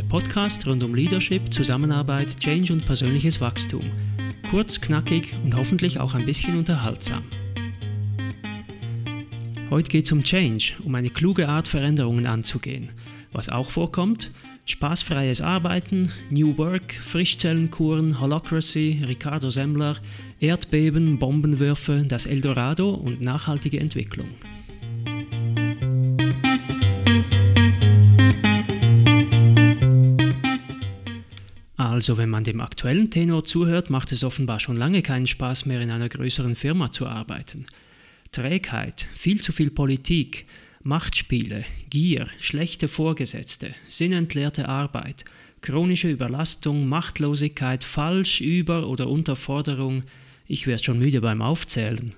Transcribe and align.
der 0.00 0.06
Podcast 0.06 0.66
rund 0.66 0.82
um 0.82 0.94
Leadership, 0.94 1.52
Zusammenarbeit, 1.52 2.38
Change 2.40 2.72
und 2.72 2.86
persönliches 2.86 3.38
Wachstum. 3.38 3.82
Kurz, 4.48 4.80
knackig 4.80 5.34
und 5.44 5.54
hoffentlich 5.54 6.00
auch 6.00 6.14
ein 6.14 6.24
bisschen 6.24 6.56
unterhaltsam. 6.56 7.22
Heute 9.68 9.90
geht 9.90 10.06
es 10.06 10.12
um 10.12 10.22
Change, 10.22 10.72
um 10.84 10.94
eine 10.94 11.10
kluge 11.10 11.50
Art, 11.50 11.68
Veränderungen 11.68 12.26
anzugehen. 12.26 12.88
Was 13.32 13.50
auch 13.50 13.68
vorkommt, 13.68 14.30
spaßfreies 14.64 15.42
Arbeiten, 15.42 16.10
New 16.30 16.56
Work, 16.56 16.94
Frischzellenkuren, 16.94 18.20
Holocracy, 18.20 19.04
Ricardo 19.06 19.50
Semmler, 19.50 19.98
Erdbeben, 20.40 21.18
Bombenwürfe, 21.18 22.06
das 22.08 22.24
Eldorado 22.24 22.94
und 22.94 23.20
nachhaltige 23.20 23.78
Entwicklung. 23.78 24.28
Also 32.00 32.16
wenn 32.16 32.30
man 32.30 32.44
dem 32.44 32.62
aktuellen 32.62 33.10
Tenor 33.10 33.44
zuhört, 33.44 33.90
macht 33.90 34.10
es 34.10 34.24
offenbar 34.24 34.58
schon 34.58 34.76
lange 34.76 35.02
keinen 35.02 35.26
Spaß 35.26 35.66
mehr, 35.66 35.82
in 35.82 35.90
einer 35.90 36.08
größeren 36.08 36.56
Firma 36.56 36.90
zu 36.90 37.06
arbeiten. 37.06 37.66
Trägheit, 38.32 39.06
viel 39.14 39.38
zu 39.38 39.52
viel 39.52 39.70
Politik, 39.70 40.46
Machtspiele, 40.82 41.62
Gier, 41.90 42.28
schlechte 42.38 42.88
Vorgesetzte, 42.88 43.74
sinnentleerte 43.86 44.66
Arbeit, 44.66 45.26
chronische 45.60 46.08
Überlastung, 46.08 46.88
Machtlosigkeit, 46.88 47.84
Falsch, 47.84 48.40
Über- 48.40 48.88
oder 48.88 49.06
Unterforderung, 49.06 50.04
ich 50.48 50.66
werde 50.66 50.82
schon 50.82 51.00
müde 51.00 51.20
beim 51.20 51.42
Aufzählen. 51.42 52.14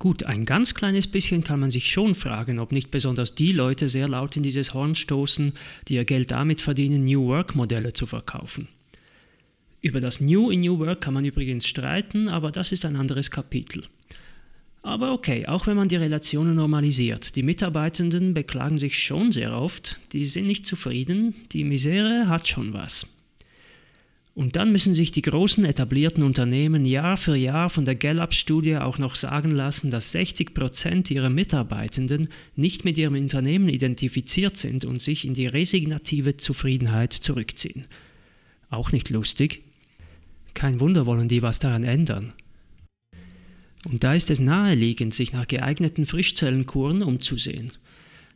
Gut, 0.00 0.24
ein 0.24 0.46
ganz 0.46 0.72
kleines 0.72 1.06
bisschen 1.06 1.44
kann 1.44 1.60
man 1.60 1.70
sich 1.70 1.90
schon 1.90 2.14
fragen, 2.14 2.58
ob 2.58 2.72
nicht 2.72 2.90
besonders 2.90 3.34
die 3.34 3.52
Leute 3.52 3.86
sehr 3.86 4.08
laut 4.08 4.34
in 4.34 4.42
dieses 4.42 4.72
Horn 4.72 4.94
stoßen, 4.94 5.52
die 5.86 5.96
ihr 5.96 6.06
Geld 6.06 6.30
damit 6.30 6.62
verdienen, 6.62 7.04
New 7.04 7.26
Work-Modelle 7.26 7.92
zu 7.92 8.06
verkaufen. 8.06 8.66
Über 9.82 10.00
das 10.00 10.18
New 10.18 10.50
in 10.50 10.62
New 10.62 10.78
Work 10.78 11.02
kann 11.02 11.12
man 11.12 11.26
übrigens 11.26 11.66
streiten, 11.66 12.30
aber 12.30 12.50
das 12.50 12.72
ist 12.72 12.86
ein 12.86 12.96
anderes 12.96 13.30
Kapitel. 13.30 13.84
Aber 14.80 15.12
okay, 15.12 15.44
auch 15.44 15.66
wenn 15.66 15.76
man 15.76 15.88
die 15.88 15.96
Relationen 15.96 16.54
normalisiert, 16.54 17.36
die 17.36 17.42
Mitarbeitenden 17.42 18.32
beklagen 18.32 18.78
sich 18.78 19.02
schon 19.02 19.32
sehr 19.32 19.52
oft, 19.52 20.00
die 20.14 20.24
sind 20.24 20.46
nicht 20.46 20.64
zufrieden, 20.64 21.34
die 21.52 21.64
Misere 21.64 22.26
hat 22.26 22.48
schon 22.48 22.72
was. 22.72 23.06
Und 24.40 24.56
dann 24.56 24.72
müssen 24.72 24.94
sich 24.94 25.10
die 25.10 25.20
großen 25.20 25.66
etablierten 25.66 26.22
Unternehmen 26.22 26.86
Jahr 26.86 27.18
für 27.18 27.36
Jahr 27.36 27.68
von 27.68 27.84
der 27.84 27.94
Gallup-Studie 27.94 28.78
auch 28.78 28.96
noch 28.96 29.14
sagen 29.14 29.50
lassen, 29.50 29.90
dass 29.90 30.12
60 30.12 30.54
Prozent 30.54 31.10
ihrer 31.10 31.28
Mitarbeitenden 31.28 32.26
nicht 32.56 32.86
mit 32.86 32.96
ihrem 32.96 33.16
Unternehmen 33.16 33.68
identifiziert 33.68 34.56
sind 34.56 34.86
und 34.86 35.02
sich 35.02 35.26
in 35.26 35.34
die 35.34 35.46
resignative 35.46 36.38
Zufriedenheit 36.38 37.12
zurückziehen. 37.12 37.84
Auch 38.70 38.92
nicht 38.92 39.10
lustig. 39.10 39.62
Kein 40.54 40.80
Wunder 40.80 41.04
wollen 41.04 41.28
die 41.28 41.42
was 41.42 41.58
daran 41.58 41.84
ändern. 41.84 42.32
Und 43.84 44.04
da 44.04 44.14
ist 44.14 44.30
es 44.30 44.40
naheliegend, 44.40 45.12
sich 45.12 45.34
nach 45.34 45.48
geeigneten 45.48 46.06
Frischzellenkuren 46.06 47.02
umzusehen. 47.02 47.72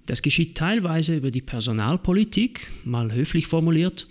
Das 0.05 0.21
geschieht 0.21 0.55
teilweise 0.55 1.17
über 1.17 1.31
die 1.31 1.41
Personalpolitik, 1.41 2.67
mal 2.85 3.11
höflich 3.11 3.47
formuliert, 3.47 4.07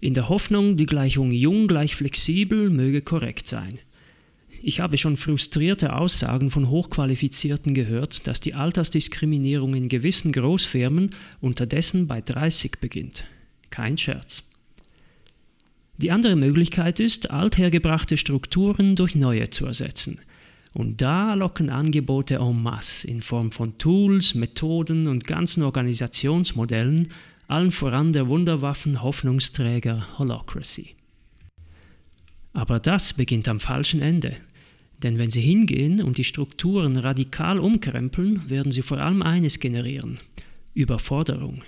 in 0.00 0.14
der 0.14 0.28
Hoffnung, 0.28 0.76
die 0.76 0.86
Gleichung 0.86 1.32
jung 1.32 1.66
gleich 1.66 1.96
flexibel 1.96 2.70
möge 2.70 3.02
korrekt 3.02 3.46
sein. 3.46 3.78
Ich 4.62 4.80
habe 4.80 4.96
schon 4.96 5.16
frustrierte 5.16 5.94
Aussagen 5.94 6.50
von 6.50 6.68
Hochqualifizierten 6.68 7.74
gehört, 7.74 8.26
dass 8.26 8.40
die 8.40 8.54
Altersdiskriminierung 8.54 9.74
in 9.74 9.88
gewissen 9.88 10.32
Großfirmen 10.32 11.10
unterdessen 11.40 12.08
bei 12.08 12.20
30 12.20 12.78
beginnt. 12.80 13.24
Kein 13.70 13.98
Scherz. 13.98 14.42
Die 15.96 16.10
andere 16.10 16.36
Möglichkeit 16.36 17.00
ist, 17.00 17.30
althergebrachte 17.30 18.16
Strukturen 18.16 18.94
durch 18.94 19.14
neue 19.14 19.50
zu 19.50 19.66
ersetzen. 19.66 20.20
Und 20.74 21.00
da 21.02 21.34
locken 21.34 21.70
Angebote 21.70 22.36
en 22.36 22.62
masse 22.62 23.06
in 23.06 23.22
Form 23.22 23.50
von 23.50 23.78
Tools, 23.78 24.34
Methoden 24.34 25.08
und 25.08 25.26
ganzen 25.26 25.62
Organisationsmodellen 25.62 27.08
allen 27.48 27.70
voran 27.70 28.12
der 28.12 28.28
Wunderwaffen 28.28 29.02
Hoffnungsträger 29.02 30.06
Holocracy. 30.18 30.94
Aber 32.52 32.78
das 32.78 33.14
beginnt 33.14 33.48
am 33.48 33.58
falschen 33.58 34.02
Ende, 34.02 34.36
denn 35.02 35.18
wenn 35.18 35.30
Sie 35.30 35.40
hingehen 35.40 36.02
und 36.02 36.18
die 36.18 36.24
Strukturen 36.24 36.98
radikal 36.98 37.58
umkrempeln, 37.58 38.48
werden 38.50 38.70
Sie 38.70 38.82
vor 38.82 38.98
allem 38.98 39.22
eines 39.22 39.60
generieren, 39.60 40.20
Überforderung. 40.74 41.64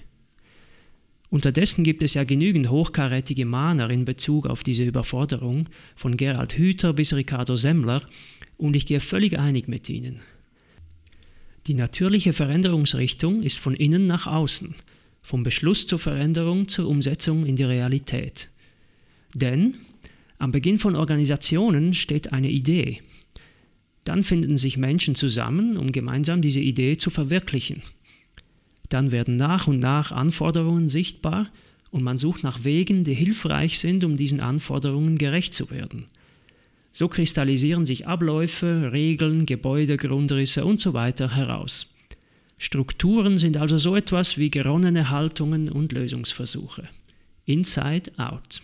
Unterdessen 1.31 1.83
gibt 1.83 2.03
es 2.03 2.13
ja 2.13 2.25
genügend 2.25 2.69
hochkarätige 2.69 3.47
Mahner 3.47 3.89
in 3.89 4.05
Bezug 4.05 4.47
auf 4.47 4.63
diese 4.65 4.85
Überforderung, 4.85 5.69
von 5.97 6.17
Gerald 6.17 6.59
Hüther 6.59 6.93
bis 6.93 7.15
Ricardo 7.15 7.57
Semmler, 7.57 8.03
und 8.59 8.77
ich 8.77 8.85
gehe 8.85 9.01
völlig 9.01 9.39
einig 9.39 9.67
mit 9.69 9.89
ihnen. 9.89 10.21
Die 11.69 11.75
natürliche 11.75 12.35
Veränderungsrichtung 12.35 13.43
ist 13.43 13.59
von 13.59 13.75
innen 13.75 14.07
nach 14.07 14.27
außen– 14.27 14.75
vom 15.31 15.45
Beschluss 15.45 15.87
zur 15.87 16.01
Veränderung 16.01 16.67
zur 16.67 16.89
Umsetzung 16.89 17.47
in 17.47 17.55
die 17.55 17.63
Realität. 17.63 18.51
Denn 19.33 19.75
am 20.39 20.51
Beginn 20.51 20.81
von 20.81 20.97
Organisationen 20.97 21.95
steht 21.95 22.33
eine 22.33 22.51
Idee. 22.51 23.01
Dann 24.03 24.25
finden 24.25 24.57
sich 24.57 24.77
Menschen 24.77 25.15
zusammen, 25.15 25.77
um 25.77 25.93
gemeinsam 25.93 26.43
diese 26.43 26.59
Idee 26.59 26.97
zu 26.97 27.11
verwirklichen. 27.11 27.81
Dann 28.89 29.13
werden 29.13 29.37
nach 29.37 29.69
und 29.69 29.79
nach 29.79 30.11
Anforderungen 30.11 30.89
sichtbar 30.89 31.45
und 31.93 32.03
man 32.03 32.19
sucht 32.19 32.43
nach 32.43 32.65
Wegen, 32.65 33.05
die 33.05 33.15
hilfreich 33.15 33.79
sind, 33.79 34.03
um 34.03 34.17
diesen 34.17 34.41
Anforderungen 34.41 35.17
gerecht 35.17 35.55
zu 35.55 35.71
werden. 35.71 36.07
So 36.91 37.07
kristallisieren 37.07 37.87
sich 37.87 38.09
Abläufe, 38.09 38.91
Regeln, 38.93 39.47
Gebäude, 39.47 39.97
Grundrisse 39.97 40.67
usw. 40.67 41.13
So 41.17 41.31
heraus. 41.31 41.87
Strukturen 42.63 43.39
sind 43.39 43.57
also 43.57 43.79
so 43.79 43.97
etwas 43.97 44.37
wie 44.37 44.51
geronnene 44.51 45.09
Haltungen 45.09 45.71
und 45.71 45.93
Lösungsversuche. 45.93 46.91
Inside 47.47 48.13
out. 48.19 48.61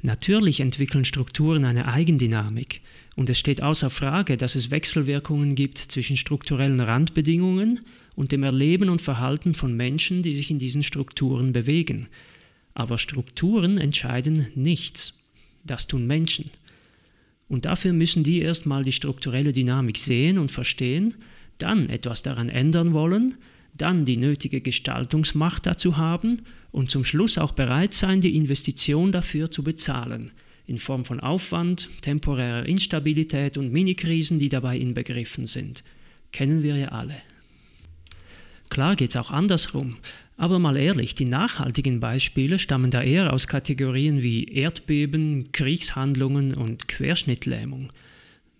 Natürlich 0.00 0.60
entwickeln 0.60 1.04
Strukturen 1.04 1.66
eine 1.66 1.86
Eigendynamik 1.86 2.80
und 3.14 3.28
es 3.28 3.38
steht 3.38 3.62
außer 3.62 3.90
Frage, 3.90 4.38
dass 4.38 4.54
es 4.54 4.70
Wechselwirkungen 4.70 5.54
gibt 5.54 5.76
zwischen 5.76 6.16
strukturellen 6.16 6.80
Randbedingungen 6.80 7.80
und 8.14 8.32
dem 8.32 8.42
Erleben 8.42 8.88
und 8.88 9.02
Verhalten 9.02 9.52
von 9.52 9.76
Menschen, 9.76 10.22
die 10.22 10.34
sich 10.34 10.50
in 10.50 10.58
diesen 10.58 10.82
Strukturen 10.82 11.52
bewegen. 11.52 12.08
Aber 12.72 12.96
Strukturen 12.96 13.76
entscheiden 13.76 14.46
nichts. 14.54 15.12
Das 15.62 15.88
tun 15.88 16.06
Menschen. 16.06 16.50
Und 17.50 17.66
dafür 17.66 17.92
müssen 17.92 18.24
die 18.24 18.40
erstmal 18.40 18.82
die 18.82 18.92
strukturelle 18.92 19.52
Dynamik 19.52 19.98
sehen 19.98 20.38
und 20.38 20.50
verstehen 20.50 21.12
dann 21.58 21.88
etwas 21.88 22.22
daran 22.22 22.48
ändern 22.48 22.92
wollen, 22.92 23.36
dann 23.76 24.04
die 24.04 24.16
nötige 24.16 24.60
Gestaltungsmacht 24.60 25.66
dazu 25.66 25.96
haben 25.96 26.42
und 26.70 26.90
zum 26.90 27.04
Schluss 27.04 27.38
auch 27.38 27.52
bereit 27.52 27.94
sein, 27.94 28.20
die 28.20 28.36
Investition 28.36 29.12
dafür 29.12 29.50
zu 29.50 29.62
bezahlen, 29.62 30.30
in 30.66 30.78
Form 30.78 31.04
von 31.04 31.20
Aufwand, 31.20 31.88
temporärer 32.02 32.66
Instabilität 32.66 33.56
und 33.56 33.72
Minikrisen, 33.72 34.38
die 34.38 34.48
dabei 34.48 34.78
inbegriffen 34.78 35.46
sind. 35.46 35.82
Kennen 36.32 36.62
wir 36.62 36.76
ja 36.76 36.88
alle. 36.88 37.16
Klar 38.68 38.96
geht 38.96 39.10
es 39.10 39.16
auch 39.16 39.30
andersrum, 39.30 39.96
aber 40.38 40.58
mal 40.58 40.78
ehrlich, 40.78 41.14
die 41.14 41.26
nachhaltigen 41.26 42.00
Beispiele 42.00 42.58
stammen 42.58 42.90
da 42.90 43.02
eher 43.02 43.32
aus 43.32 43.46
Kategorien 43.46 44.22
wie 44.22 44.44
Erdbeben, 44.44 45.52
Kriegshandlungen 45.52 46.54
und 46.54 46.88
Querschnittlähmung. 46.88 47.90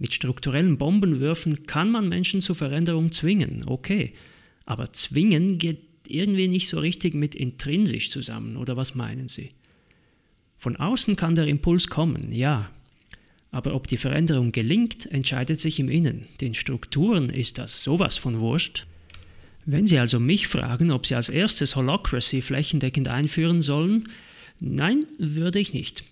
Mit 0.03 0.15
strukturellen 0.15 0.79
Bombenwürfen 0.79 1.65
kann 1.69 1.89
man 1.89 2.09
Menschen 2.09 2.41
zur 2.41 2.57
Veränderung 2.57 3.13
zwingen, 3.13 3.63
okay. 3.67 4.15
Aber 4.65 4.93
zwingen 4.93 5.59
geht 5.59 5.79
irgendwie 6.09 6.49
nicht 6.49 6.67
so 6.67 6.81
richtig 6.81 7.15
mit 7.15 7.37
intrinsisch 7.37 8.11
zusammen, 8.11 8.57
oder 8.57 8.77
was 8.77 8.97
meinen 8.97 9.29
Sie? 9.29 9.51
Von 10.59 10.75
außen 10.75 11.15
kann 11.15 11.37
der 11.37 11.47
Impuls 11.47 11.87
kommen, 11.87 12.33
ja. 12.33 12.69
Aber 13.53 13.77
ob 13.77 13.87
die 13.87 13.97
Veränderung 13.97 14.51
gelingt, 14.51 15.07
entscheidet 15.07 15.61
sich 15.61 15.79
im 15.79 15.89
Innen. 15.89 16.23
Den 16.41 16.55
Strukturen 16.55 17.31
ist 17.31 17.59
das 17.59 17.85
sowas 17.85 18.17
von 18.17 18.41
wurscht. 18.41 18.89
Wenn 19.67 19.87
Sie 19.87 20.01
also 20.01 20.19
mich 20.19 20.49
fragen, 20.49 20.91
ob 20.91 21.07
Sie 21.07 21.15
als 21.15 21.29
erstes 21.29 21.77
Holocracy 21.77 22.43
flächendeckend 22.43 23.07
einführen 23.07 23.63
sollen, 23.63 24.09
nein, 24.59 25.05
würde 25.19 25.61
ich 25.61 25.73
nicht. 25.73 26.03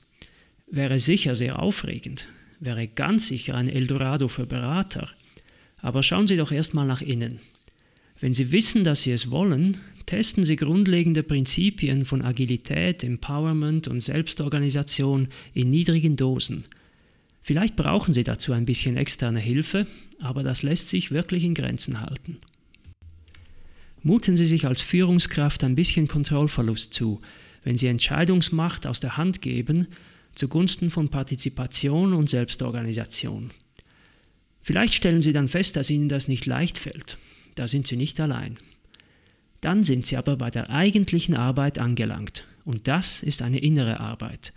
Wäre 0.68 1.00
sicher 1.00 1.34
sehr 1.34 1.58
aufregend 1.58 2.28
wäre 2.60 2.86
ganz 2.86 3.26
sicher 3.26 3.54
ein 3.54 3.68
Eldorado 3.68 4.28
für 4.28 4.46
Berater. 4.46 5.08
Aber 5.78 6.02
schauen 6.02 6.26
Sie 6.26 6.36
doch 6.36 6.52
erstmal 6.52 6.86
nach 6.86 7.00
innen. 7.00 7.40
Wenn 8.20 8.34
Sie 8.34 8.52
wissen, 8.52 8.84
dass 8.84 9.02
Sie 9.02 9.12
es 9.12 9.30
wollen, 9.30 9.78
testen 10.04 10.44
Sie 10.44 10.56
grundlegende 10.56 11.22
Prinzipien 11.22 12.04
von 12.04 12.22
Agilität, 12.22 13.02
Empowerment 13.02 13.88
und 13.88 14.00
Selbstorganisation 14.00 15.28
in 15.54 15.70
niedrigen 15.70 16.16
Dosen. 16.16 16.64
Vielleicht 17.42 17.76
brauchen 17.76 18.12
Sie 18.12 18.24
dazu 18.24 18.52
ein 18.52 18.66
bisschen 18.66 18.98
externe 18.98 19.40
Hilfe, 19.40 19.86
aber 20.20 20.42
das 20.42 20.62
lässt 20.62 20.90
sich 20.90 21.10
wirklich 21.10 21.44
in 21.44 21.54
Grenzen 21.54 22.00
halten. 22.00 22.36
Muten 24.02 24.36
Sie 24.36 24.46
sich 24.46 24.66
als 24.66 24.82
Führungskraft 24.82 25.64
ein 25.64 25.74
bisschen 25.74 26.06
Kontrollverlust 26.06 26.92
zu, 26.92 27.22
wenn 27.64 27.78
Sie 27.78 27.86
Entscheidungsmacht 27.86 28.86
aus 28.86 29.00
der 29.00 29.16
Hand 29.16 29.40
geben 29.40 29.88
zugunsten 30.34 30.90
von 30.90 31.08
Partizipation 31.08 32.12
und 32.12 32.28
Selbstorganisation. 32.28 33.50
Vielleicht 34.62 34.94
stellen 34.94 35.20
Sie 35.20 35.32
dann 35.32 35.48
fest, 35.48 35.76
dass 35.76 35.90
Ihnen 35.90 36.08
das 36.08 36.28
nicht 36.28 36.46
leicht 36.46 36.78
fällt. 36.78 37.16
Da 37.54 37.66
sind 37.66 37.86
Sie 37.86 37.96
nicht 37.96 38.20
allein. 38.20 38.54
Dann 39.60 39.82
sind 39.82 40.06
Sie 40.06 40.16
aber 40.16 40.36
bei 40.36 40.50
der 40.50 40.70
eigentlichen 40.70 41.34
Arbeit 41.34 41.78
angelangt. 41.78 42.44
Und 42.64 42.88
das 42.88 43.22
ist 43.22 43.42
eine 43.42 43.58
innere 43.58 44.00
Arbeit. 44.00 44.52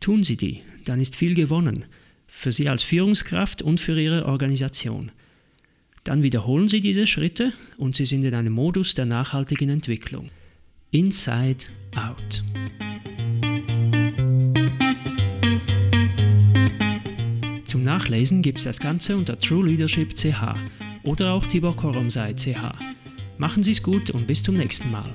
Tun 0.00 0.22
Sie 0.22 0.36
die, 0.36 0.60
dann 0.84 1.00
ist 1.00 1.16
viel 1.16 1.34
gewonnen. 1.34 1.84
Für 2.26 2.52
Sie 2.52 2.68
als 2.68 2.82
Führungskraft 2.82 3.62
und 3.62 3.80
für 3.80 4.00
Ihre 4.00 4.26
Organisation. 4.26 5.12
Dann 6.04 6.22
wiederholen 6.22 6.68
Sie 6.68 6.80
diese 6.80 7.06
Schritte 7.06 7.52
und 7.76 7.94
Sie 7.94 8.04
sind 8.04 8.24
in 8.24 8.34
einem 8.34 8.52
Modus 8.52 8.94
der 8.94 9.06
nachhaltigen 9.06 9.68
Entwicklung. 9.68 10.30
Inside 10.90 11.64
Out. 11.94 12.42
Nachlesen 17.92 18.40
gibt 18.40 18.56
es 18.56 18.64
das 18.64 18.78
Ganze 18.78 19.14
unter 19.14 19.38
True 19.38 19.66
Leadership 19.66 20.14
CH 20.14 20.54
oder 21.02 21.34
auch 21.34 21.46
Tibor 21.46 21.76
Koromsei 21.76 22.32
CH. 22.32 22.72
Machen 23.36 23.62
Sie 23.62 23.72
es 23.72 23.82
gut 23.82 24.08
und 24.08 24.26
bis 24.26 24.42
zum 24.42 24.54
nächsten 24.54 24.90
Mal. 24.90 25.12